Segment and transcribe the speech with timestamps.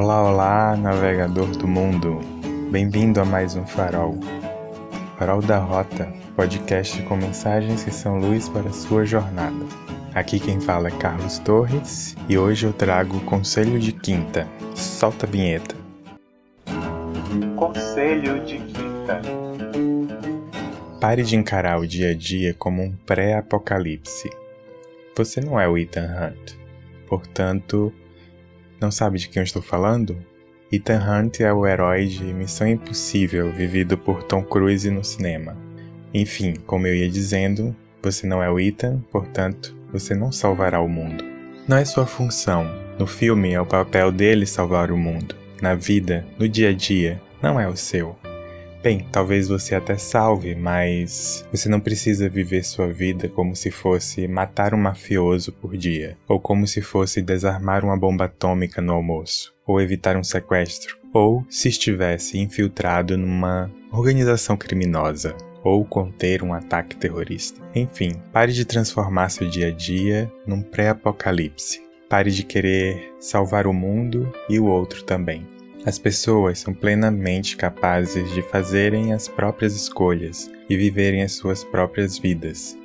[0.00, 2.20] Olá, olá, navegador do mundo.
[2.70, 4.16] Bem-vindo a mais um Farol.
[5.18, 6.06] Farol da Rota,
[6.36, 9.66] podcast com mensagens que são luz para a sua jornada.
[10.14, 14.46] Aqui quem fala é Carlos Torres e hoje eu trago o Conselho de Quinta.
[14.76, 15.74] Solta a vinheta.
[17.56, 19.20] Conselho de Quinta.
[21.00, 24.30] Pare de encarar o dia a dia como um pré-apocalipse.
[25.16, 26.56] Você não é o Ethan Hunt.
[27.08, 27.92] Portanto,
[28.80, 30.16] não sabe de quem eu estou falando?
[30.70, 35.56] Ethan Hunt é o herói de Missão Impossível vivido por Tom Cruise no cinema.
[36.12, 40.88] Enfim, como eu ia dizendo, você não é o Ethan, portanto, você não salvará o
[40.88, 41.24] mundo.
[41.66, 42.66] Não é sua função.
[42.98, 45.34] No filme é o papel dele salvar o mundo.
[45.60, 48.16] Na vida, no dia a dia, não é o seu.
[48.80, 54.28] Bem, talvez você até salve, mas você não precisa viver sua vida como se fosse
[54.28, 59.52] matar um mafioso por dia, ou como se fosse desarmar uma bomba atômica no almoço,
[59.66, 65.34] ou evitar um sequestro, ou se estivesse infiltrado numa organização criminosa,
[65.64, 67.60] ou conter um ataque terrorista.
[67.74, 71.82] Enfim, pare de transformar seu dia a dia num pré-apocalipse.
[72.08, 75.57] Pare de querer salvar o mundo e o outro também.
[75.88, 82.18] As pessoas são plenamente capazes de fazerem as próprias escolhas e viverem as suas próprias
[82.18, 82.76] vidas.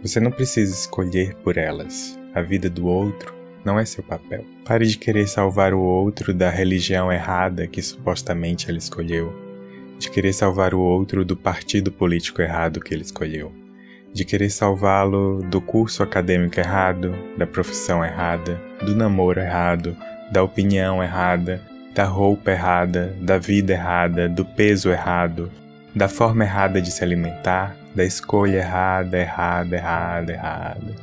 [0.00, 2.16] Você não precisa escolher por elas.
[2.32, 4.44] A vida do outro não é seu papel.
[4.64, 9.34] Pare de querer salvar o outro da religião errada que supostamente ele escolheu,
[9.98, 13.52] de querer salvar o outro do partido político errado que ele escolheu,
[14.12, 19.96] de querer salvá-lo do curso acadêmico errado, da profissão errada, do namoro errado,
[20.30, 25.50] da opinião errada, da roupa errada, da vida errada, do peso errado,
[25.94, 30.94] da forma errada de se alimentar, da escolha errada, errada, errada, errada.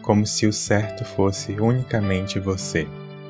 [0.00, 2.88] Como se o certo fosse unicamente você.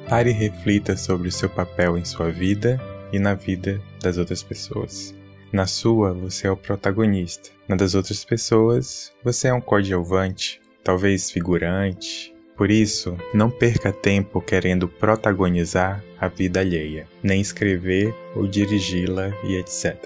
[0.08, 2.80] Pare e reflita sobre o seu papel em sua vida
[3.12, 5.12] e na vida das outras pessoas.
[5.52, 7.50] Na sua, você é o protagonista.
[7.66, 14.40] Na das outras pessoas, você é um coadjuvante, talvez figurante, por isso, não perca tempo
[14.40, 19.96] querendo protagonizar a vida alheia, nem escrever ou dirigi-la e etc.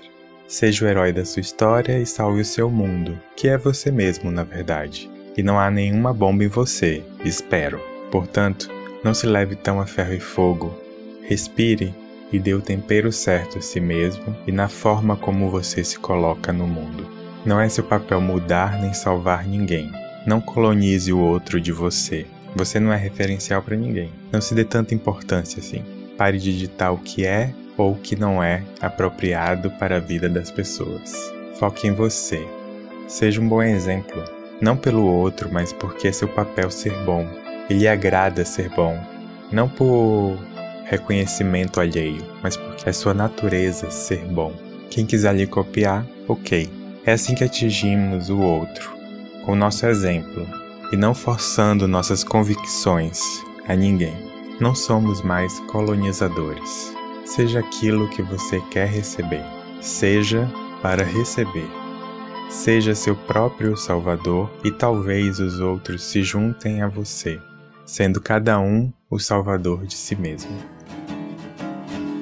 [0.49, 4.33] Seja o herói da sua história e salve o seu mundo, que é você mesmo,
[4.33, 5.09] na verdade.
[5.37, 7.81] E não há nenhuma bomba em você, espero.
[8.11, 8.69] Portanto,
[9.05, 10.77] não se leve tão a ferro e fogo.
[11.23, 11.95] Respire
[12.33, 16.53] e dê o tempero certo a si mesmo e na forma como você se coloca
[16.53, 17.09] no mundo.
[17.47, 19.93] Não é seu papel mudar nem salvar ninguém.
[20.27, 22.27] Não colonize o outro de você.
[22.57, 24.11] Você não é referencial para ninguém.
[24.33, 25.85] Não se dê tanta importância assim.
[26.17, 30.29] Pare de ditar o que é ou o que não é apropriado para a vida
[30.29, 31.33] das pessoas.
[31.59, 32.47] Foque em você.
[33.09, 34.23] Seja um bom exemplo,
[34.61, 37.27] não pelo outro, mas porque é seu papel ser bom.
[37.69, 38.99] Ele agrada ser bom,
[39.51, 40.37] não por
[40.85, 44.53] reconhecimento alheio, mas porque é sua natureza ser bom.
[44.91, 46.69] Quem quiser lhe copiar, ok.
[47.07, 48.93] É assim que atingimos o outro,
[49.45, 50.47] com o nosso exemplo,
[50.93, 54.15] e não forçando nossas convicções a ninguém.
[54.61, 56.95] Não somos mais colonizadores.
[57.25, 59.45] Seja aquilo que você quer receber,
[59.81, 60.51] seja
[60.83, 61.69] para receber.
[62.49, 67.41] Seja seu próprio Salvador e talvez os outros se juntem a você,
[67.87, 70.51] sendo cada um o Salvador de si mesmo.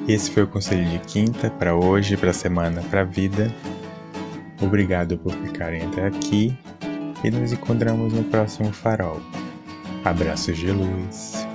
[0.06, 3.52] Esse foi o conselho de quinta para hoje, para a semana, para a vida.
[4.60, 6.56] Obrigado por ficarem até aqui
[7.24, 9.20] e nos encontramos no próximo farol.
[10.04, 11.47] Abraços de luz.